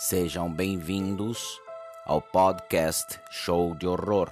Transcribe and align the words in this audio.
Sejam 0.00 0.48
bem-vindos 0.48 1.60
ao 2.06 2.22
podcast 2.22 3.18
Show 3.32 3.74
de 3.74 3.84
Horror. 3.84 4.30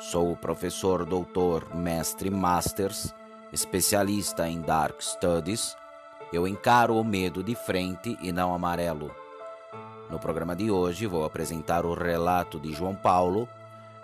Sou 0.00 0.32
o 0.32 0.36
professor 0.36 1.06
doutor 1.06 1.72
mestre 1.72 2.28
Masters, 2.28 3.14
especialista 3.52 4.48
em 4.48 4.60
Dark 4.60 5.00
Studies. 5.00 5.76
Eu 6.32 6.48
encaro 6.48 6.96
o 6.96 7.04
medo 7.04 7.44
de 7.44 7.54
frente 7.54 8.18
e 8.20 8.32
não 8.32 8.52
amarelo. 8.52 9.14
No 10.10 10.18
programa 10.18 10.56
de 10.56 10.68
hoje 10.68 11.06
vou 11.06 11.24
apresentar 11.24 11.86
o 11.86 11.94
relato 11.94 12.58
de 12.58 12.72
João 12.72 12.96
Paulo, 12.96 13.48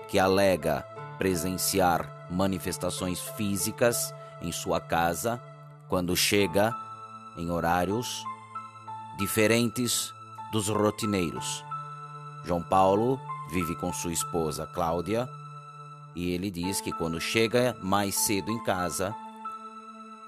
que 0.06 0.16
alega 0.16 0.86
presenciar 1.18 2.28
manifestações 2.30 3.18
físicas 3.20 4.14
em 4.40 4.52
sua 4.52 4.80
casa 4.80 5.42
quando 5.88 6.16
chega 6.16 6.72
em 7.36 7.50
horários 7.50 8.22
diferentes 9.18 10.16
dos 10.52 10.68
rotineiros. 10.68 11.64
João 12.44 12.62
Paulo 12.62 13.20
vive 13.50 13.74
com 13.76 13.92
sua 13.92 14.12
esposa 14.12 14.66
Cláudia 14.66 15.28
e 16.14 16.32
ele 16.32 16.50
diz 16.50 16.80
que 16.80 16.92
quando 16.92 17.20
chega 17.20 17.76
mais 17.82 18.14
cedo 18.14 18.50
em 18.50 18.62
casa, 18.62 19.14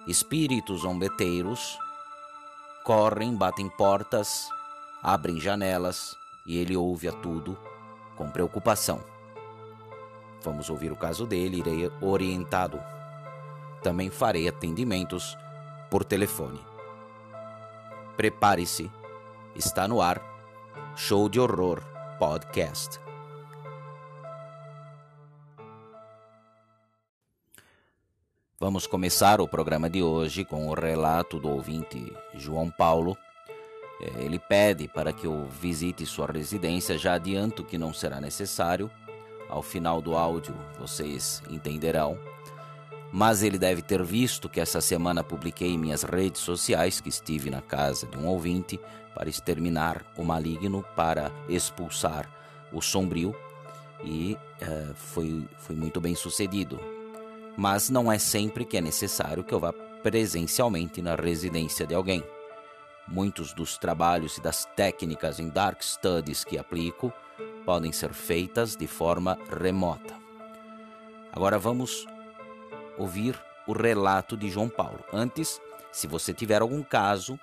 espíritos 0.06 0.82
zombeteiros 0.82 1.78
correm, 2.84 3.34
batem 3.34 3.68
portas, 3.68 4.48
abrem 5.02 5.40
janelas 5.40 6.16
e 6.46 6.56
ele 6.56 6.76
ouve 6.76 7.08
a 7.08 7.12
tudo 7.12 7.56
com 8.16 8.30
preocupação. 8.30 9.00
Vamos 10.42 10.70
ouvir 10.70 10.90
o 10.90 10.96
caso 10.96 11.26
dele, 11.26 11.58
irei 11.58 11.90
orientado. 12.00 12.80
Também 13.82 14.10
farei 14.10 14.48
atendimentos 14.48 15.36
por 15.90 16.04
telefone. 16.04 16.60
Prepare-se, 18.16 18.90
está 19.54 19.88
no 19.88 20.00
ar 20.00 20.20
Show 20.96 21.28
de 21.28 21.40
Horror 21.40 21.82
Podcast. 22.18 23.00
Vamos 28.58 28.86
começar 28.86 29.40
o 29.40 29.48
programa 29.48 29.88
de 29.88 30.02
hoje 30.02 30.44
com 30.44 30.68
o 30.68 30.74
relato 30.74 31.40
do 31.40 31.48
ouvinte 31.48 32.12
João 32.34 32.70
Paulo. 32.70 33.16
É, 34.00 34.22
ele 34.22 34.38
pede 34.38 34.86
para 34.86 35.12
que 35.12 35.26
eu 35.26 35.46
visite 35.46 36.04
sua 36.04 36.26
residência. 36.26 36.98
Já 36.98 37.14
adianto 37.14 37.64
que 37.64 37.78
não 37.78 37.92
será 37.92 38.20
necessário. 38.20 38.90
Ao 39.48 39.62
final 39.62 40.00
do 40.00 40.16
áudio 40.16 40.54
vocês 40.78 41.42
entenderão. 41.50 42.18
Mas 43.12 43.42
ele 43.42 43.58
deve 43.58 43.82
ter 43.82 44.02
visto 44.04 44.48
que 44.48 44.60
essa 44.60 44.80
semana 44.80 45.24
publiquei 45.24 45.70
em 45.70 45.78
minhas 45.78 46.02
redes 46.02 46.40
sociais 46.40 47.00
que 47.00 47.08
estive 47.08 47.50
na 47.50 47.60
casa 47.60 48.06
de 48.06 48.16
um 48.16 48.26
ouvinte 48.26 48.78
para 49.14 49.28
exterminar 49.28 50.04
o 50.16 50.24
maligno, 50.24 50.84
para 50.94 51.32
expulsar 51.48 52.30
o 52.72 52.80
sombrio 52.80 53.34
e 54.04 54.36
uh, 54.62 54.94
foi, 54.94 55.44
foi 55.58 55.74
muito 55.74 56.00
bem 56.00 56.14
sucedido. 56.14 56.78
Mas 57.56 57.90
não 57.90 58.10
é 58.10 58.18
sempre 58.18 58.64
que 58.64 58.76
é 58.76 58.80
necessário 58.80 59.42
que 59.44 59.52
eu 59.52 59.60
vá 59.60 59.72
presencialmente 60.02 61.02
na 61.02 61.14
residência 61.14 61.86
de 61.86 61.94
alguém. 61.94 62.22
Muitos 63.06 63.52
dos 63.52 63.76
trabalhos 63.76 64.36
e 64.36 64.40
das 64.40 64.64
técnicas 64.76 65.40
em 65.40 65.48
Dark 65.48 65.82
Studies 65.82 66.44
que 66.44 66.56
aplico 66.56 67.12
podem 67.66 67.92
ser 67.92 68.12
feitas 68.12 68.76
de 68.76 68.86
forma 68.86 69.36
remota. 69.60 70.14
Agora 71.32 71.58
vamos 71.58 72.06
ouvir 73.00 73.40
o 73.66 73.72
relato 73.72 74.36
de 74.36 74.50
João 74.50 74.68
Paulo. 74.68 75.00
Antes, 75.12 75.60
se 75.92 76.06
você 76.06 76.32
tiver 76.32 76.62
algum 76.62 76.82
caso 76.82 77.38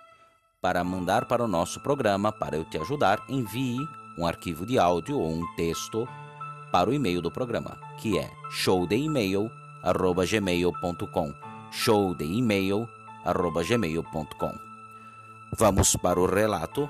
para 0.61 0.83
mandar 0.83 1.25
para 1.25 1.43
o 1.43 1.47
nosso 1.47 1.79
programa, 1.81 2.31
para 2.31 2.57
eu 2.57 2.65
te 2.65 2.77
ajudar, 2.77 3.23
envie 3.29 3.77
um 4.17 4.25
arquivo 4.25 4.65
de 4.65 4.79
áudio 4.79 5.19
ou 5.19 5.31
um 5.31 5.45
texto 5.55 6.09
para 6.71 6.89
o 6.89 6.93
e-mail 6.93 7.21
do 7.21 7.29
programa, 7.31 7.77
que 7.99 8.17
é 8.17 8.31
showdeemail@gmail.com. 8.51 11.33
showdeemail@gmail.com. 11.71 14.67
Vamos 15.55 15.95
para 15.95 16.19
o 16.19 16.25
relato. 16.25 16.89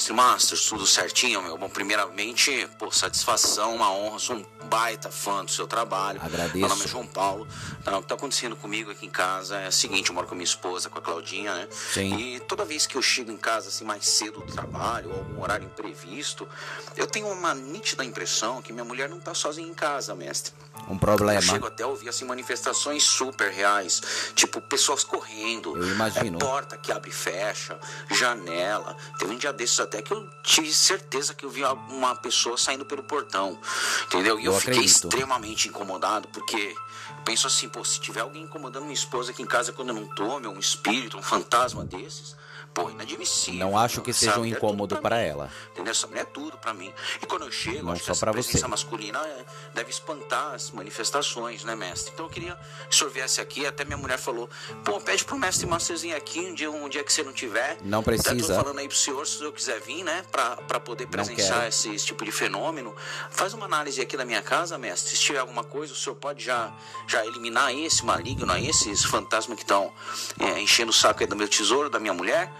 Mestre 0.00 0.14
Masters, 0.14 0.64
tudo 0.66 0.86
certinho, 0.86 1.42
meu? 1.42 1.58
Bom, 1.58 1.68
primeiramente, 1.68 2.66
por 2.78 2.94
satisfação, 2.94 3.74
uma 3.76 3.92
honra, 3.92 4.18
sou 4.18 4.36
um 4.36 4.46
baita 4.64 5.10
fã 5.10 5.44
do 5.44 5.50
seu 5.50 5.66
trabalho. 5.66 6.20
Agradeço. 6.22 6.56
Meu 6.56 6.68
nome 6.68 6.84
é 6.84 6.88
João 6.88 7.06
Paulo. 7.06 7.46
Tá, 7.84 7.92
o 7.92 7.98
que 7.98 8.04
está 8.04 8.14
acontecendo 8.14 8.56
comigo 8.56 8.90
aqui 8.90 9.04
em 9.04 9.10
casa 9.10 9.58
é 9.58 9.68
o 9.68 9.72
seguinte, 9.72 10.08
eu 10.08 10.14
moro 10.14 10.26
com 10.26 10.32
a 10.34 10.36
minha 10.36 10.44
esposa, 10.44 10.88
com 10.88 10.98
a 10.98 11.02
Claudinha, 11.02 11.52
né? 11.54 11.68
Sim. 11.70 12.14
E 12.18 12.40
toda 12.40 12.64
vez 12.64 12.86
que 12.86 12.96
eu 12.96 13.02
chego 13.02 13.30
em 13.30 13.36
casa, 13.36 13.68
assim, 13.68 13.84
mais 13.84 14.06
cedo 14.06 14.40
do 14.40 14.50
trabalho, 14.52 15.10
ou 15.10 15.18
algum 15.18 15.42
horário 15.42 15.66
imprevisto, 15.66 16.48
eu 16.96 17.06
tenho 17.06 17.28
uma 17.28 17.52
nítida 17.54 18.02
impressão 18.04 18.62
que 18.62 18.72
minha 18.72 18.84
mulher 18.84 19.08
não 19.08 19.18
está 19.18 19.34
sozinha 19.34 19.68
em 19.68 19.74
casa, 19.74 20.14
mestre. 20.14 20.52
Um 20.88 20.94
Eu 20.94 20.98
problema. 20.98 21.42
chego 21.42 21.66
até 21.66 21.82
a 21.82 21.86
ouvir 21.88 22.08
assim, 22.08 22.24
manifestações 22.24 23.02
super 23.02 23.50
reais, 23.50 24.00
tipo 24.34 24.60
pessoas 24.62 25.04
correndo, 25.04 25.76
Eu 25.76 25.88
imagino. 25.92 26.38
é, 26.38 26.40
porta 26.40 26.76
que 26.78 26.90
abre 26.90 27.10
e 27.10 27.12
fecha, 27.12 27.78
janela. 28.10 28.96
Teve 29.18 29.32
um 29.34 29.36
dia 29.36 29.52
desses 29.52 29.78
até 29.90 30.00
que 30.00 30.12
eu 30.12 30.28
tive 30.44 30.72
certeza 30.72 31.34
que 31.34 31.44
eu 31.44 31.50
vi 31.50 31.64
uma 31.64 32.14
pessoa 32.14 32.56
saindo 32.56 32.84
pelo 32.84 33.02
portão, 33.02 33.58
entendeu? 34.04 34.38
E 34.38 34.44
eu, 34.44 34.52
Eu 34.52 34.60
fiquei 34.60 34.84
extremamente 34.84 35.68
incomodado 35.68 36.28
porque 36.28 36.56
eu 36.56 37.24
penso 37.24 37.48
assim, 37.48 37.68
pô, 37.68 37.84
se 37.84 38.00
tiver 38.00 38.20
alguém 38.20 38.44
incomodando 38.44 38.84
minha 38.84 38.94
esposa 38.94 39.32
aqui 39.32 39.42
em 39.42 39.46
casa 39.46 39.72
quando 39.72 39.88
eu 39.88 39.94
não 39.96 40.06
tô, 40.06 40.38
meu, 40.38 40.52
um 40.52 40.60
espírito, 40.60 41.18
um 41.18 41.22
fantasma 41.22 41.84
desses, 41.84 42.36
pô, 42.72 42.88
inadmissível. 42.90 43.58
Não 43.60 43.76
acho 43.78 44.00
que 44.00 44.10
Essa 44.10 44.20
seja 44.20 44.40
um 44.40 44.44
é 44.44 44.48
incômodo 44.48 44.94
pra 44.96 45.02
para 45.02 45.16
mim. 45.18 45.24
ela. 45.24 45.50
Entendeu? 45.72 45.90
Essa 45.90 46.06
mulher 46.06 46.22
é 46.22 46.24
tudo 46.24 46.56
pra 46.58 46.72
mim. 46.72 46.92
E 47.22 47.26
quando 47.26 47.44
eu 47.44 47.50
chego, 47.52 47.84
Não 47.84 47.92
acho 47.92 48.00
que 48.00 48.06
só 48.06 48.12
essa 48.12 48.26
pra 48.26 48.32
presença 48.32 48.58
você. 48.58 48.66
masculina 48.66 49.18
é, 49.18 49.44
deve 49.74 49.90
espantar 49.90 50.54
as 50.54 50.70
manifestações, 50.70 51.64
né, 51.64 51.74
mestre? 51.74 52.12
Então 52.14 52.26
eu 52.26 52.30
queria 52.30 52.54
que 52.88 52.94
o 52.94 52.98
senhor 52.98 53.10
viesse 53.10 53.40
aqui, 53.40 53.66
até 53.66 53.84
minha 53.84 53.96
mulher 53.96 54.18
falou, 54.18 54.48
pô, 54.84 55.00
pede 55.00 55.24
pro 55.24 55.38
mestre 55.38 55.66
Masterzinho 55.66 56.16
aqui 56.16 56.40
um 56.40 56.54
dia, 56.54 56.70
um 56.70 56.88
dia 56.88 57.02
que 57.02 57.12
você 57.12 57.22
não 57.22 57.32
tiver. 57.32 57.78
Não 57.82 58.02
Tá 58.02 58.10
precisa. 58.10 58.34
tudo 58.36 58.54
falando 58.54 58.78
aí 58.78 58.88
pro 58.88 58.96
senhor, 58.96 59.26
se 59.26 59.34
o 59.36 59.38
senhor 59.38 59.52
quiser 59.52 59.80
vir, 59.80 60.04
né, 60.04 60.24
pra, 60.30 60.56
pra 60.56 60.78
poder 60.80 61.06
presenciar 61.06 61.66
esse, 61.66 61.94
esse 61.94 62.06
tipo 62.06 62.24
de 62.24 62.32
fenômeno. 62.32 62.94
Faz 63.30 63.52
uma 63.54 63.66
análise 63.66 64.00
aqui 64.00 64.16
da 64.16 64.24
minha 64.24 64.42
casa, 64.42 64.78
mestre. 64.78 65.16
Se 65.16 65.20
tiver 65.22 65.38
alguma 65.38 65.64
coisa, 65.64 65.92
o 65.92 65.96
senhor 65.96 66.16
pode 66.16 66.44
já, 66.44 66.72
já 67.08 67.24
eliminar 67.26 67.74
esse 67.74 68.04
maligno 68.04 68.50
aí, 68.52 68.68
esses 68.68 69.04
fantasmas 69.04 69.56
que 69.56 69.62
estão 69.64 69.92
é, 70.38 70.60
enchendo 70.60 70.90
o 70.90 70.94
saco 70.94 71.20
aí 71.22 71.26
do 71.26 71.36
meu 71.36 71.48
tesouro, 71.48 71.90
da 71.90 71.98
minha 71.98 72.14
mulher. 72.14 72.50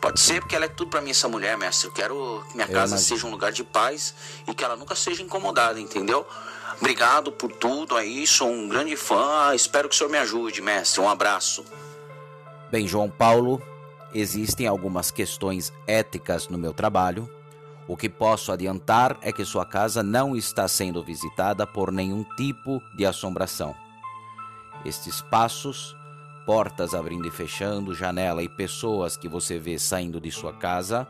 Pode 0.00 0.18
ser, 0.18 0.40
porque 0.40 0.56
ela 0.56 0.64
é 0.64 0.68
tudo 0.68 0.88
pra 0.90 1.00
mim, 1.00 1.10
essa 1.10 1.28
mulher, 1.28 1.58
mestre. 1.58 1.88
Eu 1.88 1.92
quero 1.92 2.44
que 2.48 2.54
minha 2.56 2.66
Eu 2.66 2.72
casa 2.72 2.94
imagino. 2.94 2.98
seja 3.08 3.26
um 3.26 3.30
lugar 3.30 3.52
de 3.52 3.62
paz 3.62 4.14
e 4.48 4.54
que 4.54 4.64
ela 4.64 4.74
nunca 4.76 4.94
seja 4.94 5.22
incomodada, 5.22 5.78
entendeu? 5.78 6.26
Obrigado 6.78 7.30
por 7.30 7.52
tudo 7.52 7.96
aí, 7.96 8.26
sou 8.26 8.48
um 8.50 8.66
grande 8.68 8.96
fã. 8.96 9.54
Espero 9.54 9.88
que 9.88 9.94
o 9.94 9.98
senhor 9.98 10.08
me 10.10 10.16
ajude, 10.16 10.62
mestre. 10.62 11.00
Um 11.02 11.08
abraço. 11.08 11.64
Bem, 12.70 12.86
João 12.86 13.10
Paulo, 13.10 13.60
existem 14.14 14.66
algumas 14.66 15.10
questões 15.10 15.70
éticas 15.86 16.48
no 16.48 16.56
meu 16.56 16.72
trabalho. 16.72 17.28
O 17.86 17.96
que 17.96 18.08
posso 18.08 18.52
adiantar 18.52 19.18
é 19.20 19.32
que 19.32 19.44
sua 19.44 19.66
casa 19.66 20.02
não 20.02 20.34
está 20.34 20.66
sendo 20.68 21.04
visitada 21.04 21.66
por 21.66 21.92
nenhum 21.92 22.24
tipo 22.36 22.80
de 22.94 23.04
assombração. 23.04 23.74
Estes 24.84 25.20
passos, 25.20 25.94
portas 26.46 26.94
abrindo 26.94 27.26
e 27.26 27.30
fechando, 27.30 27.94
janela 27.94 28.42
e 28.42 28.48
pessoas 28.48 29.16
que 29.16 29.28
você 29.28 29.58
vê 29.58 29.78
saindo 29.78 30.20
de 30.20 30.30
sua 30.30 30.52
casa 30.52 31.06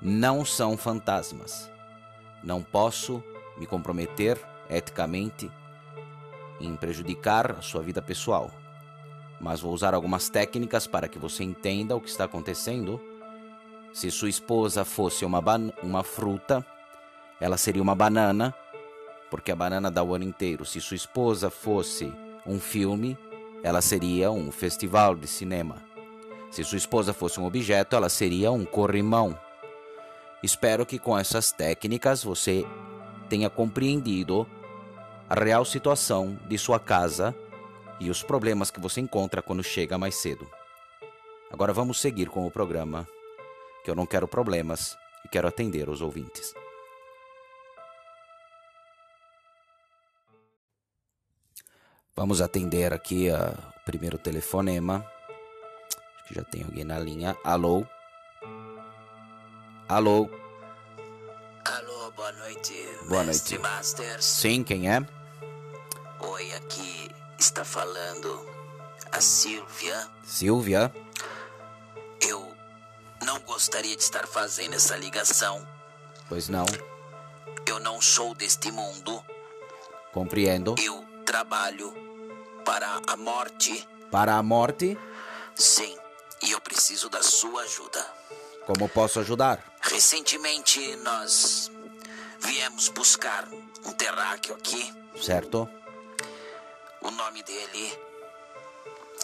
não 0.00 0.44
são 0.44 0.76
fantasmas. 0.76 1.70
Não 2.42 2.62
posso 2.62 3.22
me 3.58 3.66
comprometer 3.66 4.40
eticamente 4.68 5.50
em 6.60 6.74
prejudicar 6.76 7.52
a 7.52 7.62
sua 7.62 7.82
vida 7.82 8.00
pessoal 8.00 8.50
mas 9.40 9.60
vou 9.60 9.72
usar 9.72 9.94
algumas 9.94 10.28
técnicas 10.28 10.86
para 10.86 11.08
que 11.08 11.18
você 11.18 11.42
entenda 11.42 11.96
o 11.96 12.00
que 12.00 12.10
está 12.10 12.24
acontecendo. 12.24 13.00
Se 13.92 14.10
sua 14.10 14.28
esposa 14.28 14.84
fosse 14.84 15.24
uma, 15.24 15.42
uma 15.82 16.04
fruta, 16.04 16.64
ela 17.40 17.56
seria 17.56 17.82
uma 17.82 17.94
banana, 17.94 18.54
porque 19.30 19.50
a 19.50 19.56
banana 19.56 19.90
dá 19.90 20.02
o 20.02 20.14
ano 20.14 20.24
inteiro. 20.24 20.64
Se 20.66 20.80
sua 20.80 20.94
esposa 20.94 21.48
fosse 21.48 22.12
um 22.46 22.60
filme, 22.60 23.16
ela 23.62 23.80
seria 23.80 24.30
um 24.30 24.50
festival 24.50 25.14
de 25.14 25.26
cinema. 25.26 25.82
Se 26.50 26.64
sua 26.64 26.78
esposa 26.78 27.12
fosse 27.12 27.38
um 27.38 27.44
objeto, 27.44 27.94
ela 27.94 28.08
seria 28.08 28.50
um 28.50 28.64
corrimão. 28.64 29.38
Espero 30.42 30.86
que 30.86 30.98
com 30.98 31.16
essas 31.16 31.52
técnicas 31.52 32.24
você 32.24 32.66
tenha 33.28 33.48
compreendido 33.48 34.46
a 35.28 35.34
real 35.34 35.64
situação 35.64 36.38
de 36.48 36.58
sua 36.58 36.80
casa 36.80 37.34
e 38.00 38.10
os 38.10 38.22
problemas 38.22 38.70
que 38.70 38.80
você 38.80 39.00
encontra 39.00 39.42
quando 39.42 39.62
chega 39.62 39.98
mais 39.98 40.16
cedo. 40.16 40.48
Agora 41.52 41.72
vamos 41.72 42.00
seguir 42.00 42.28
com 42.28 42.46
o 42.46 42.50
programa, 42.50 43.06
que 43.84 43.90
eu 43.90 43.94
não 43.94 44.06
quero 44.06 44.26
problemas 44.26 44.96
e 45.24 45.28
quero 45.28 45.46
atender 45.46 45.88
os 45.88 46.00
ouvintes. 46.00 46.54
Vamos 52.16 52.40
atender 52.40 52.92
aqui 52.92 53.30
a 53.30 53.54
Primeiro 53.84 54.18
telefonema. 54.18 55.04
Acho 56.16 56.28
que 56.28 56.34
já 56.34 56.44
tem 56.44 56.62
alguém 56.62 56.84
na 56.84 56.98
linha. 56.98 57.36
Alô? 57.42 57.84
Alô? 59.88 60.30
Alô, 61.64 62.10
boa 62.12 62.32
noite. 62.32 62.88
Boa 63.08 63.24
noite. 63.24 63.58
Masters. 63.58 64.24
Sim, 64.24 64.62
quem 64.62 64.88
é? 64.88 64.98
Oi, 66.20 66.52
aqui 66.54 67.10
está 67.38 67.64
falando 67.64 68.46
a 69.10 69.20
Silvia. 69.20 70.08
Silvia? 70.22 70.94
Eu 72.20 72.52
não 73.24 73.40
gostaria 73.40 73.96
de 73.96 74.02
estar 74.02 74.26
fazendo 74.26 74.74
essa 74.74 74.96
ligação. 74.96 75.66
Pois 76.28 76.48
não. 76.48 76.66
Eu 77.66 77.80
não 77.80 78.00
sou 78.00 78.34
deste 78.34 78.70
mundo. 78.70 79.24
Compreendo. 80.12 80.74
Eu 80.78 81.09
trabalho 81.30 81.94
para 82.64 83.00
a 83.06 83.16
morte. 83.16 83.86
Para 84.10 84.34
a 84.34 84.42
morte, 84.42 84.98
Sim, 85.54 85.96
e 86.42 86.50
eu 86.50 86.60
preciso 86.60 87.08
da 87.08 87.22
sua 87.22 87.62
ajuda. 87.62 88.04
como 88.66 88.88
posso 88.88 89.20
ajudar? 89.20 89.62
Recentemente 89.80 90.96
nós 90.96 91.70
viemos 92.40 92.88
buscar 92.88 93.46
um 93.86 93.92
terráqueo 93.92 94.56
aqui. 94.56 94.92
Certo? 95.22 95.68
O 97.00 97.10
nome 97.12 97.44
dele 97.44 97.96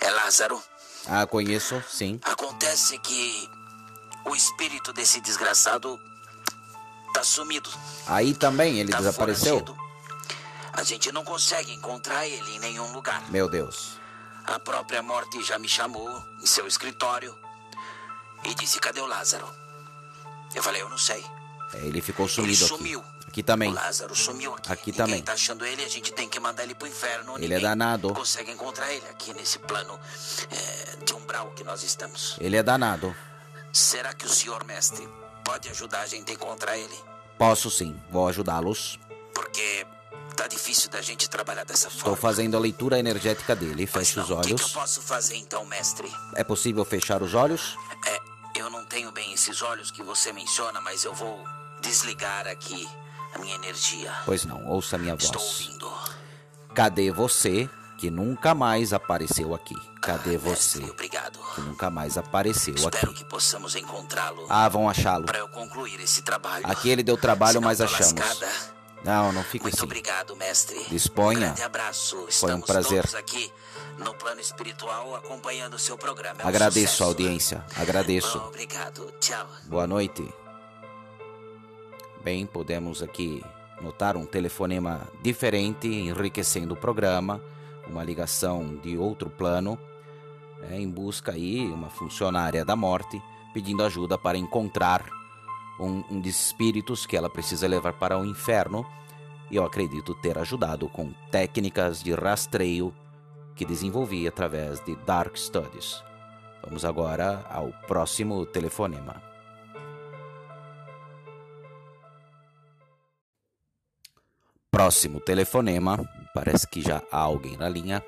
é 0.00 0.08
Lázaro. 0.11 0.62
Ah, 1.08 1.26
conheço, 1.26 1.82
sim. 1.91 2.20
Acontece 2.23 2.97
que 3.00 3.50
o 4.26 4.37
espírito 4.37 4.93
desse 4.93 5.20
desgraçado 5.20 5.99
tá 7.12 7.25
sumido. 7.25 7.69
Aí 8.06 8.32
também 8.32 8.79
ele 8.79 8.93
tá 8.93 8.99
desapareceu? 8.99 9.58
foragido. 9.58 9.85
A 10.86 10.88
gente 10.88 11.10
não 11.10 11.24
consegue 11.24 11.72
encontrar 11.72 12.28
ele 12.28 12.48
em 12.54 12.60
nenhum 12.60 12.92
lugar. 12.92 13.20
Meu 13.28 13.48
Deus. 13.48 13.98
A 14.44 14.56
própria 14.60 15.02
morte 15.02 15.42
já 15.42 15.58
me 15.58 15.68
chamou 15.68 16.24
em 16.40 16.46
seu 16.46 16.64
escritório 16.64 17.36
e 18.44 18.54
disse: 18.54 18.78
Cadê 18.78 19.00
o 19.00 19.06
Lázaro? 19.06 19.48
Eu 20.54 20.62
falei: 20.62 20.80
Eu 20.80 20.88
não 20.88 20.96
sei. 20.96 21.26
É, 21.74 21.78
Ele 21.78 22.00
ficou 22.00 22.26
ele 22.26 22.32
sumido 22.32 22.64
aqui. 22.66 22.76
sumiu. 22.76 23.04
Aqui 23.26 23.42
também. 23.42 23.72
O 23.72 23.74
Lázaro 23.74 24.14
sumiu 24.14 24.54
aqui. 24.54 24.72
Aqui 24.72 24.90
Ninguém 24.92 25.06
também. 25.06 25.22
tá 25.24 25.32
achando 25.32 25.66
ele, 25.66 25.82
a 25.84 25.88
gente 25.88 26.12
tem 26.12 26.28
que 26.28 26.38
mandar 26.38 26.62
ele 26.62 26.76
pro 26.76 26.86
inferno. 26.86 27.34
Ele 27.34 27.46
é 27.46 27.48
Ninguém 27.56 27.62
danado. 27.62 28.14
consegue 28.14 28.52
encontrar 28.52 28.92
ele 28.92 29.08
aqui 29.08 29.34
nesse 29.34 29.58
plano 29.58 29.98
é, 30.52 31.04
de 31.04 31.12
umbral 31.14 31.50
que 31.50 31.64
nós 31.64 31.82
estamos. 31.82 32.36
Ele 32.40 32.56
é 32.56 32.62
danado. 32.62 33.12
Será 33.72 34.14
que 34.14 34.24
o 34.24 34.28
senhor 34.28 34.62
mestre 34.62 35.08
pode 35.44 35.68
ajudar 35.68 36.02
a 36.02 36.06
gente 36.06 36.30
a 36.30 36.34
encontrar 36.34 36.78
ele? 36.78 36.96
Posso 37.36 37.72
sim, 37.72 38.00
vou 38.08 38.28
ajudá-los. 38.28 39.00
Tá 40.46 40.50
difícil 40.54 40.88
da 40.90 41.02
gente 41.02 41.28
trabalhar 41.28 41.64
dessa 41.64 41.88
Estou 41.88 42.02
forma. 42.02 42.16
fazendo 42.16 42.56
a 42.56 42.60
leitura 42.60 43.00
energética 43.00 43.56
dele. 43.56 43.84
Feche 43.84 44.20
os 44.20 44.28
não, 44.28 44.38
O 44.38 44.40
que, 44.43 44.46
que 44.46 44.52
eu 44.54 44.58
olhos. 44.58 44.72
posso 44.72 45.00
fazer 45.02 45.34
então, 45.34 45.64
mestre? 45.66 46.08
É 46.37 46.44
possível 46.44 46.84
fechar 46.84 47.20
os 47.20 47.34
olhos? 47.34 47.76
É, 48.06 48.20
eu 48.60 48.70
não 48.70 48.84
tenho 48.84 49.10
bem 49.10 49.32
esses 49.32 49.60
olhos 49.60 49.90
que 49.90 50.04
você 50.04 50.32
menciona, 50.32 50.81
mas 50.81 51.02
eu 51.04 51.12
vou 51.12 51.43
desligar 51.82 52.46
aqui 52.46 52.88
a 53.34 53.40
minha 53.40 53.56
energia. 53.56 54.14
Pois 54.25 54.44
não, 54.44 54.64
ouça 54.69 54.96
minha 54.96 55.14
Estou 55.14 55.40
voz. 55.43 55.52
ouvindo. 55.66 55.93
Cadê 56.72 57.10
você 57.10 57.69
que 57.98 58.08
nunca 58.08 58.54
mais 58.54 58.93
apareceu 58.93 59.52
aqui? 59.52 59.75
Cadê 60.00 60.37
Ah, 60.37 60.38
você 60.38 60.78
mestre, 60.78 60.90
obrigado. 60.93 61.40
que 61.56 61.60
nunca 61.60 61.90
mais 61.90 62.16
apareceu 62.16 62.72
Espero 62.76 63.10
aqui? 63.10 63.14
que 63.14 63.25
possamos 63.25 63.75
encontrá-lo 63.75 64.46
Ah, 64.48 64.69
vão 64.69 64.88
achá-lo. 64.88 65.25
para 65.26 65.38
eu 65.38 65.48
concluir 65.48 65.98
esse 65.98 66.22
trabalho. 66.22 66.64
Aqui 66.69 66.88
ele 66.88 67.02
deu 67.02 67.16
trabalho, 67.16 67.60
mas 67.60 67.81
achamos. 67.81 68.12
lascada. 68.12 68.75
Não, 69.04 69.31
não 69.32 69.43
fique 69.44 69.64
Muito 69.64 69.76
assim. 69.76 69.84
obrigado, 69.84 70.34
mestre. 70.37 70.84
Disponha. 70.88 71.38
Um 71.38 71.40
grande 71.43 71.62
abraço. 71.62 72.16
Foi 72.16 72.25
um 72.25 72.28
Estamos 72.28 72.66
prazer. 72.66 73.02
todos 73.02 73.14
aqui 73.14 73.52
no 73.98 74.12
plano 74.14 74.40
espiritual 74.40 75.14
acompanhando 75.14 75.75
o 75.75 75.78
seu 75.78 75.96
programa. 75.96 76.43
É 76.43 76.44
um 76.44 76.48
Agradeço 76.48 76.87
sucesso. 76.88 77.02
a 77.04 77.06
audiência. 77.06 77.64
Agradeço. 77.76 78.38
Bom, 78.38 78.46
obrigado. 78.46 79.12
Tchau. 79.20 79.46
Boa 79.66 79.87
noite. 79.87 80.28
Bem, 82.25 82.44
podemos 82.46 83.02
aqui 83.02 83.44
notar 83.81 84.16
um 84.16 84.26
telefonema 84.26 85.06
diferente, 85.22 85.87
enriquecendo 85.87 86.75
o 86.75 86.76
programa, 86.76 87.40
uma 87.87 88.02
ligação 88.02 88.76
de 88.76 88.96
outro 88.98 89.31
plano, 89.31 89.78
é, 90.70 90.75
em 90.81 90.90
busca 90.90 91.32
aí 91.32 91.60
uma 91.66 91.90
funcionária 91.90 92.64
da 92.64 92.75
morte 92.75 93.22
pedindo 93.54 93.84
ajuda 93.84 94.19
para 94.19 94.37
encontrar 94.37 95.04
um, 95.78 96.02
um 96.11 96.20
dos 96.20 96.31
espíritos 96.31 97.06
que 97.06 97.17
ela 97.17 97.31
precisa 97.31 97.67
levar 97.67 97.94
para 97.94 98.19
o 98.19 98.25
inferno. 98.25 98.87
E 99.50 99.56
eu 99.56 99.64
acredito 99.64 100.14
ter 100.14 100.38
ajudado 100.38 100.88
com 100.88 101.12
técnicas 101.31 102.02
de 102.02 102.12
rastreio 102.12 102.93
que 103.55 103.64
desenvolvi 103.64 104.26
através 104.26 104.81
de 104.84 104.96
Dark 104.96 105.37
Studies. 105.37 106.02
Vamos 106.62 106.84
agora 106.84 107.46
ao 107.49 107.70
próximo 107.87 108.44
telefonema. 108.44 109.23
Próximo 114.70 115.20
telefonema. 115.20 115.99
Parece 116.34 116.67
que 116.67 116.82
já 116.82 117.02
há 117.11 117.19
alguém 117.19 117.56
na 117.56 117.69
linha. 117.69 118.05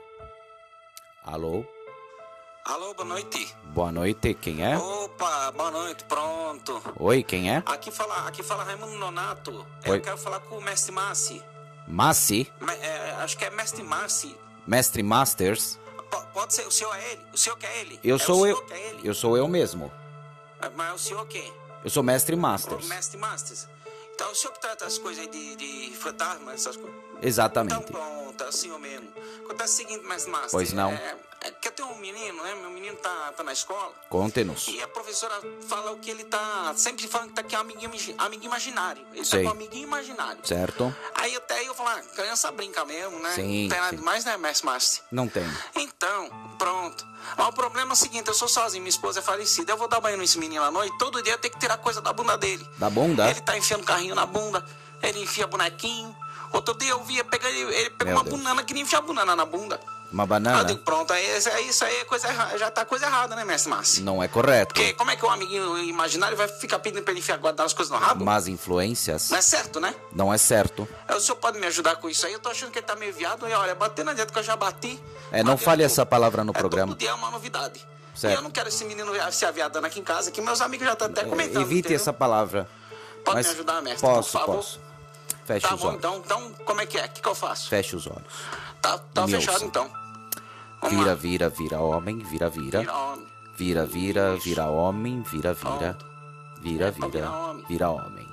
Alô? 1.24 1.64
Alô, 2.68 2.92
boa 2.92 3.08
noite. 3.08 3.56
Boa 3.64 3.90
noite, 3.90 4.34
quem 4.34 4.62
é? 4.64 4.76
Opa, 4.76 5.50
boa 5.52 5.70
noite, 5.70 6.04
pronto. 6.04 6.82
Oi, 6.98 7.22
quem 7.22 7.50
é? 7.50 7.62
Aqui 7.64 7.90
fala, 7.90 8.28
aqui 8.28 8.42
fala 8.42 8.62
Raimundo 8.62 8.92
Nonato. 8.98 9.66
Oi. 9.86 9.96
Eu 9.96 10.00
quero 10.02 10.18
falar 10.18 10.40
com 10.40 10.58
o 10.58 10.60
mestre 10.62 10.92
Massi. 10.92 11.42
Massi? 11.86 12.52
É, 12.82 13.12
acho 13.22 13.38
que 13.38 13.44
é 13.46 13.50
mestre 13.50 13.82
Massi. 13.82 14.36
Mestre 14.66 15.02
Masters? 15.02 15.78
Po- 16.10 16.22
pode 16.34 16.52
ser, 16.52 16.66
o 16.66 16.70
senhor 16.70 16.94
é 16.94 17.12
ele? 17.12 17.22
O 17.32 17.38
senhor 17.38 17.56
que 17.56 17.64
é 17.66 17.80
ele? 17.80 17.98
Eu 18.04 18.16
é 18.16 18.18
sou 18.18 18.40
o 18.42 18.46
eu. 18.46 18.66
é 18.70 18.88
ele? 18.90 19.00
Eu 19.08 19.14
sou 19.14 19.36
eu 19.36 19.48
mesmo. 19.48 19.90
É, 20.60 20.68
Mas 20.68 20.90
é 20.90 20.92
o 20.92 20.98
senhor 20.98 21.26
quem? 21.26 21.50
Eu 21.82 21.88
sou 21.90 22.02
Mestre 22.02 22.34
O 22.34 22.38
Masters. 22.38 22.86
mestre 22.86 23.16
Masters. 23.18 23.66
Então, 24.14 24.30
o 24.30 24.34
senhor 24.34 24.52
que 24.52 24.60
trata 24.60 24.84
as 24.84 24.98
coisas 24.98 25.24
aí 25.24 25.30
de, 25.30 25.56
de 25.90 25.96
fantasma, 25.96 26.52
essas 26.52 26.76
coisas? 26.76 26.94
Então, 27.18 27.28
Exatamente. 27.28 27.92
pronto, 27.92 28.44
é 28.44 28.48
o 28.48 28.52
senhor 28.52 28.78
mesmo. 28.78 29.08
Acontece 29.44 29.74
o 29.74 29.76
seguinte, 29.76 30.06
mestre 30.06 30.30
Masters. 30.30 30.52
Pois 30.52 30.72
não. 30.72 30.90
É, 30.92 31.16
é 31.40 31.50
que 31.50 31.68
eu 31.68 31.72
tenho 31.72 31.88
um 31.88 31.98
menino, 31.98 32.42
né? 32.42 32.54
Meu 32.54 32.70
menino 32.70 32.96
tá, 32.96 33.32
tá 33.36 33.42
na 33.42 33.52
escola. 33.52 33.92
Conte-nos. 34.08 34.68
E 34.68 34.82
a 34.82 34.88
professora 34.88 35.34
fala 35.66 35.92
o 35.92 35.98
que 35.98 36.10
ele 36.10 36.24
tá 36.24 36.72
sempre 36.76 37.06
falando 37.08 37.28
que 37.28 37.34
tá 37.34 37.40
aqui 37.40 37.54
é 37.54 37.58
um 37.58 37.62
amiguinho, 37.62 37.90
amiguinho 38.18 38.48
imaginário. 38.48 39.04
Ele 39.12 39.24
Sei. 39.24 39.42
tá 39.42 39.50
com 39.50 39.56
um 39.56 39.58
amiguinho 39.58 39.84
imaginário. 39.84 40.46
Certo? 40.46 40.94
Aí 41.14 41.34
até 41.36 41.66
eu 41.66 41.74
falo, 41.74 41.88
ah, 41.90 42.02
criança 42.14 42.50
brinca 42.52 42.84
mesmo, 42.84 43.18
né? 43.20 43.32
Sim, 43.34 43.62
Não 43.62 43.68
tem 43.70 43.80
nada 43.80 43.96
demais, 43.96 44.24
né, 44.24 44.36
mestre 44.36 44.66
Márcio? 44.66 45.02
Não 45.10 45.28
tem. 45.28 45.44
Então, 45.76 46.28
pronto. 46.58 47.06
Mas 47.36 47.48
o 47.48 47.52
problema 47.52 47.90
é 47.90 47.94
o 47.94 47.96
seguinte, 47.96 48.28
eu 48.28 48.34
sou 48.34 48.48
sozinho, 48.48 48.82
minha 48.82 48.90
esposa 48.90 49.20
é 49.20 49.22
falecida. 49.22 49.72
Eu 49.72 49.76
vou 49.76 49.88
dar 49.88 50.00
banho 50.00 50.16
nesse 50.16 50.38
menino 50.38 50.62
à 50.62 50.70
noite, 50.70 50.96
todo 50.98 51.22
dia 51.22 51.34
eu 51.34 51.38
tenho 51.38 51.52
que 51.54 51.60
tirar 51.60 51.76
coisa 51.78 52.00
da 52.00 52.12
bunda 52.12 52.36
dele. 52.36 52.66
Da 52.78 52.88
bunda? 52.90 53.28
Ele 53.30 53.40
tá 53.40 53.56
enfiando 53.56 53.84
carrinho 53.84 54.14
na 54.14 54.26
bunda, 54.26 54.64
ele 55.02 55.20
enfia 55.20 55.46
bonequinho. 55.46 56.14
Outro 56.52 56.74
dia 56.74 56.90
eu 56.90 57.02
vi 57.04 57.14
ele 57.18 57.24
pegar 57.24 57.50
ele, 57.50 57.60
ele 57.74 57.90
pegou 57.90 58.14
uma 58.14 58.24
Deus. 58.24 58.36
banana, 58.38 58.62
queria 58.64 58.82
enfiar 58.82 59.00
a 59.00 59.02
banana 59.02 59.36
na 59.36 59.44
bunda. 59.44 59.78
Uma 60.10 60.22
Aí 60.22 60.24
eu 60.24 60.26
banana? 60.26 60.64
digo, 60.64 60.80
pronto, 60.80 61.12
aí, 61.12 61.36
isso 61.68 61.84
aí- 61.84 61.96
é 61.96 62.04
coisa 62.06 62.28
errada, 62.28 62.56
já 62.56 62.70
tá 62.70 62.82
coisa 62.86 63.04
errada, 63.04 63.36
né, 63.36 63.44
mestre 63.44 63.68
Márcio? 63.68 64.02
Não 64.02 64.22
é 64.22 64.26
correto. 64.28 64.72
Porque 64.72 64.94
como 64.94 65.10
é 65.10 65.16
que 65.16 65.26
um 65.26 65.30
amiguinho 65.30 65.76
imaginário 65.80 66.34
vai 66.34 66.48
ficar 66.48 66.78
pedindo 66.78 67.02
pra 67.02 67.12
ele 67.12 67.20
enfiar 67.20 67.36
guardar 67.36 67.66
as 67.66 67.74
coisas 67.74 67.92
no 67.92 67.98
rabo? 68.02 68.24
Más 68.24 68.48
influências? 68.48 69.28
Não 69.28 69.36
é 69.36 69.42
certo, 69.42 69.78
né? 69.78 69.94
Não 70.10 70.32
é 70.32 70.38
certo. 70.38 70.88
Aí 71.06 71.14
O 71.14 71.20
senhor 71.20 71.36
pode 71.36 71.58
me 71.58 71.66
ajudar 71.66 71.96
com 71.96 72.08
isso 72.08 72.24
aí? 72.24 72.32
Eu 72.32 72.38
tô 72.40 72.48
achando 72.48 72.70
que 72.70 72.78
ele 72.78 72.86
tá 72.86 72.96
meio 72.96 73.12
viado. 73.12 73.46
E 73.46 73.52
olha, 73.52 73.74
bater 73.74 74.02
não 74.02 74.12
adianta 74.12 74.32
que 74.32 74.38
eu 74.38 74.42
já 74.42 74.56
bati. 74.56 74.98
É, 75.30 75.42
não 75.42 75.58
fale 75.58 75.82
essa 75.82 76.06
palavra 76.06 76.42
no 76.42 76.52
É, 76.52 76.58
programa. 76.58 76.92
Todo 76.92 76.98
dia 77.00 77.10
é 77.10 77.14
uma 77.14 77.30
novidade. 77.30 77.86
Certo. 78.14 78.32
E 78.32 78.36
eu 78.36 78.40
não 78.42 78.50
quero 78.50 78.70
esse 78.70 78.86
menino 78.86 79.12
se 79.30 79.44
aviadando 79.44 79.86
aqui 79.86 80.00
em 80.00 80.04
casa, 80.04 80.30
que 80.30 80.40
meus 80.40 80.62
amigos 80.62 80.86
já 80.86 80.94
estão 80.94 81.06
até 81.08 81.20
É, 81.20 81.24
comentando. 81.24 81.60
Evite 81.60 81.80
entendeu? 81.80 81.96
essa 81.96 82.14
palavra. 82.14 82.66
Pode 83.26 83.36
Mas 83.36 83.46
me 83.48 83.52
ajudar, 83.52 83.82
mestre? 83.82 84.00
Posso, 84.00 84.32
por 84.32 84.40
favor? 84.40 84.56
posso. 84.56 84.80
Feche 85.48 85.66
Tá 85.66 85.74
os 85.74 85.80
bom, 85.80 85.86
olhos. 85.88 85.98
então, 85.98 86.16
então, 86.18 86.52
como 86.66 86.80
é 86.82 86.84
que 86.86 86.98
é? 86.98 87.06
O 87.06 87.08
que, 87.08 87.22
que 87.22 87.28
eu 87.28 87.34
faço? 87.34 87.70
Feche 87.70 87.96
os 87.96 88.06
olhos. 88.06 88.22
Tá, 88.82 88.98
tá 88.98 89.24
Me 89.26 89.32
fechado, 89.32 89.54
ouça. 89.54 89.64
então. 89.64 89.90
Vamos 90.82 90.96
Vira, 90.98 91.08
lá. 91.10 91.14
vira, 91.14 91.48
vira 91.48 91.80
homem, 91.80 92.18
vira, 92.18 92.50
vira. 92.50 92.80
Vira 92.80 92.94
homem. 92.94 93.26
Vira, 93.56 93.86
vira, 93.86 94.36
vira 94.36 94.66
homem, 94.66 95.22
vira, 95.22 95.54
vira. 95.54 95.94
Pronto. 95.94 96.06
Vira, 96.60 96.86
É 96.88 96.90
vira, 96.90 97.08
virar 97.08 97.32
homem. 97.32 97.64
vira 97.66 97.88
homem. 97.90 98.28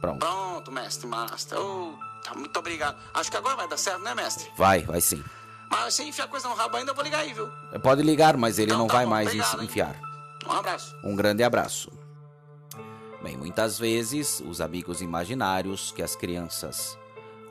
Pronto. 0.00 0.18
Pronto, 0.18 0.72
mestre, 0.72 1.06
master. 1.06 1.58
Ô, 1.60 1.92
tá, 2.24 2.34
muito 2.34 2.58
obrigado. 2.58 2.96
Acho 3.12 3.30
que 3.30 3.36
agora 3.36 3.54
vai 3.56 3.68
dar 3.68 3.76
certo, 3.76 4.00
né, 4.02 4.14
mestre? 4.14 4.50
Vai, 4.56 4.82
vai 4.82 5.00
sim. 5.02 5.22
Mas 5.70 5.92
se 5.94 6.04
enfiar 6.04 6.26
coisa 6.28 6.48
no 6.48 6.54
rabo 6.54 6.76
ainda, 6.78 6.92
eu 6.92 6.94
vou 6.94 7.04
ligar 7.04 7.20
aí, 7.20 7.32
viu? 7.34 7.48
Pode 7.82 8.00
ligar, 8.02 8.36
mas 8.38 8.58
ele 8.58 8.70
Então 8.70 8.78
não 8.78 8.86
tá 8.86 8.94
vai 8.94 9.04
bom, 9.04 9.10
mais 9.10 9.26
obrigado, 9.28 9.58
hein? 9.60 9.64
enfiar. 9.66 9.96
Um 10.48 10.52
abraço. 10.52 10.96
Um 11.04 11.14
grande 11.14 11.42
abraço. 11.44 11.90
Bem, 13.26 13.36
muitas 13.36 13.76
vezes 13.76 14.40
os 14.46 14.60
amigos 14.60 15.02
imaginários 15.02 15.90
que 15.90 16.00
as 16.00 16.14
crianças 16.14 16.96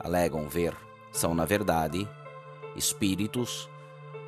alegam 0.00 0.48
ver 0.48 0.74
são, 1.12 1.34
na 1.34 1.44
verdade, 1.44 2.08
espíritos 2.74 3.68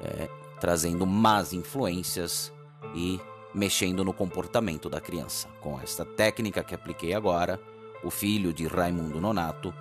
é, 0.02 0.28
trazendo 0.60 1.06
más 1.06 1.54
influências 1.54 2.52
e 2.94 3.18
mexendo 3.54 4.04
no 4.04 4.12
comportamento 4.12 4.90
da 4.90 5.00
criança. 5.00 5.48
Com 5.58 5.80
esta 5.80 6.04
técnica 6.04 6.62
que 6.62 6.74
apliquei 6.74 7.14
agora, 7.14 7.58
o 8.04 8.10
filho 8.10 8.52
de 8.52 8.66
Raimundo 8.66 9.18
Nonato 9.18 9.72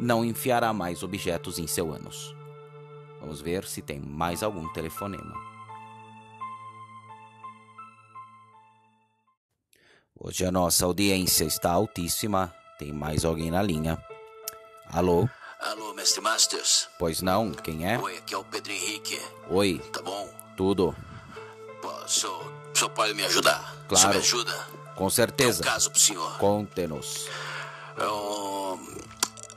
não 0.00 0.24
enfiará 0.24 0.72
mais 0.72 1.02
objetos 1.02 1.58
em 1.58 1.66
seu 1.66 1.92
ânus. 1.92 2.34
Vamos 3.20 3.42
ver 3.42 3.66
se 3.66 3.82
tem 3.82 4.00
mais 4.00 4.42
algum 4.42 4.72
telefonema. 4.72 5.53
Hoje 10.18 10.44
a 10.46 10.52
nossa 10.52 10.84
audiência 10.86 11.44
está 11.44 11.72
altíssima. 11.72 12.54
Tem 12.78 12.92
mais 12.92 13.24
alguém 13.24 13.50
na 13.50 13.62
linha. 13.62 14.02
Alô? 14.92 15.28
Alô, 15.60 15.94
mestre 15.94 16.20
Masters? 16.20 16.88
Pois 16.98 17.20
não, 17.22 17.52
quem 17.52 17.90
é? 17.90 17.98
Oi, 17.98 18.18
aqui 18.18 18.34
é 18.34 18.38
o 18.38 18.44
Pedro 18.44 18.72
Henrique. 18.72 19.20
Oi, 19.48 19.78
Tá 19.92 20.02
bom? 20.02 20.28
tudo? 20.56 20.94
Pô, 21.82 21.88
o 21.88 22.08
senhor, 22.08 22.52
o 22.82 22.90
pode 22.90 23.14
me 23.14 23.24
ajudar? 23.24 23.74
O 23.84 23.88
Claro. 23.88 24.00
senhor 24.00 24.12
me 24.14 24.18
ajuda? 24.20 24.52
Com 24.94 24.94
Tem 24.96 25.06
um 25.06 25.10
certeza. 25.10 25.64
caso 25.64 25.90
pro 25.90 26.00
senhor. 26.00 26.38
Conte-nos, 26.38 27.28
O, 27.98 28.78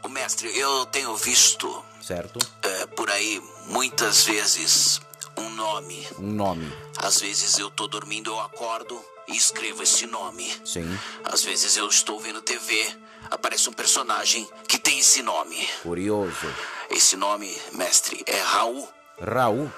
o 0.04 0.10
mestre, 0.10 0.58
eu 0.58 0.86
tenho 0.88 1.16
visto 1.16 1.84
certo? 2.02 2.40
é, 2.64 2.86
por 2.88 3.10
aí 3.12 3.42
muitas 3.68 4.24
vezes 4.26 5.02
um 5.38 5.50
nome. 5.52 6.08
Um 6.20 6.32
nome, 6.32 6.74
Às 6.98 7.20
vezes 7.22 7.58
eu 7.60 7.70
tô 7.70 7.88
dormindo, 7.88 8.30
eu 8.32 8.40
acordo 8.40 9.00
e 9.28 9.36
escrevo 9.36 9.84
esse 9.84 10.06
nome. 10.08 10.52
sim. 10.66 10.86
Às 11.24 11.44
vezes 11.44 11.76
eu 11.78 11.88
estou 11.88 12.20
vendo 12.20 12.42
TV, 12.42 12.88
aparece 13.30 13.70
um 13.70 13.74
personagem 13.74 14.48
que 14.68 14.78
tem 14.78 15.00
esse 15.00 15.22
nome. 15.22 15.68
Curioso. 15.84 16.48
Esse 16.90 17.16
nome, 17.18 17.56
mestre, 17.74 18.24
é 18.26 18.40
Raul. 18.40 18.88
Raul? 19.22 19.72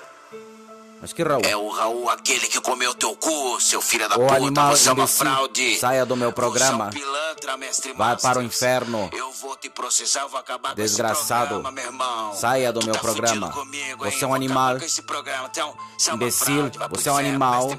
Mas 1.02 1.14
que 1.14 1.24
Raul? 1.24 1.42
É 1.46 1.56
o 1.56 1.70
Raul, 1.70 2.10
aquele 2.10 2.46
que 2.48 2.60
comeu 2.60 2.94
teu 2.94 3.16
cu, 3.16 3.60
seu 3.62 3.82
filho 3.82 4.08
da 4.10 4.16
Ô, 4.16 4.20
puta. 4.20 4.36
animal 4.36 4.76
você 4.76 4.90
é 4.90 4.92
uma 4.92 5.04
imbecil, 5.04 5.26
fraude. 5.26 5.78
saia 5.78 6.06
do 6.06 6.16
meu 6.18 6.34
programa. 6.34 6.92
Você 6.92 6.98
é 6.98 7.02
um 7.02 7.04
pilantra, 7.06 7.58
mestre 7.58 7.94
Vai 7.94 8.08
Masters. 8.14 8.22
para 8.22 8.40
o 8.40 8.44
inferno. 8.44 9.10
Eu 9.14 9.32
vou 9.32 9.56
te 9.56 9.70
processar, 9.70 10.28
vou 10.28 10.38
acabar 10.40 10.76
Desgraçado. 10.76 11.64
com. 11.64 12.34
Saia 12.36 12.74
do 12.74 12.82
Tu 12.82 12.86
meu 12.88 12.96
tá 12.96 13.00
programa. 13.02 13.50
Comigo, 13.52 14.04
Você 14.04 14.26
é 14.26 14.28
um 14.28 14.34
animal. 14.34 14.64
acabar 14.66 14.80
com 14.80 14.86
esse 14.86 15.02
programa. 15.04 15.50
Você 15.54 15.60
é 15.62 15.66
um- 15.66 15.74
você 15.98 16.12
é 16.12 16.14
Imbecil, 16.14 16.72
você 16.90 17.10
é 17.10 17.12
um 17.14 17.18
animal. 17.18 17.70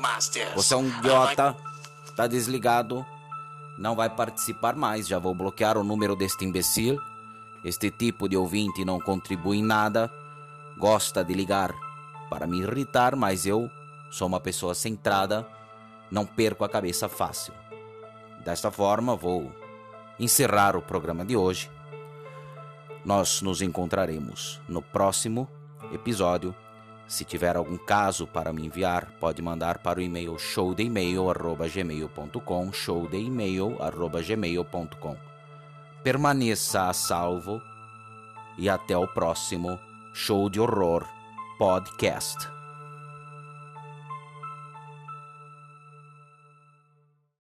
Você 0.57 0.75
é 0.75 0.77
um 0.79 0.91
Ah, 0.95 0.99
idiota. 0.99 1.57
Tá 2.17 2.27
desligado. 2.27 3.05
Não 3.77 3.95
vai 3.95 4.09
participar 4.09 4.75
mais. 4.75 5.07
Já 5.07 5.19
vou 5.19 5.35
bloquear 5.35 5.77
o 5.77 5.85
número 5.85 6.17
deste 6.17 6.45
imbecil. 6.45 6.99
Este 7.62 7.91
tipo 7.91 8.29
de 8.29 8.37
ouvinte 8.37 8.83
não 8.85 8.99
contribui 8.99 9.59
em 9.59 9.62
nada. 9.62 10.11
Gosta 10.79 11.23
de 11.23 11.35
ligar 11.35 11.71
para 12.31 12.47
me 12.47 12.61
irritar, 12.61 13.17
mas 13.17 13.45
eu 13.45 13.69
sou 14.11 14.29
uma 14.29 14.39
pessoa 14.39 14.75
centrada. 14.75 15.45
Não 16.11 16.25
perco 16.25 16.65
a 16.65 16.69
cabeça 16.69 17.09
fácil. 17.09 17.53
Desta 18.45 18.71
forma, 18.71 19.17
vou 19.17 19.53
encerrar 20.19 20.77
o 20.77 20.83
programa 20.83 21.25
de 21.25 21.37
hoje. 21.37 21.71
Nós 23.05 23.43
nos 23.43 23.61
encontraremos 23.61 24.61
no 24.69 24.81
próximo 24.81 25.49
episódio. 25.93 26.55
Se 27.07 27.25
tiver 27.25 27.57
algum 27.57 27.77
caso 27.77 28.25
para 28.27 28.53
me 28.53 28.67
enviar, 28.67 29.11
pode 29.19 29.43
mandar 29.43 29.79
para 29.79 29.99
o 29.99 30.03
e-mail 30.03 30.39
showdeemail@gmail.com, 30.39 32.73
showdeemail@gmail.com. 32.73 35.17
Permaneça 36.05 36.89
a 36.89 36.93
salvo 36.93 37.61
e 38.57 38.69
até 38.69 38.97
o 38.97 39.09
próximo 39.09 39.77
Show 40.13 40.49
de 40.49 40.61
Horror 40.61 41.05
Podcast. 41.61 42.60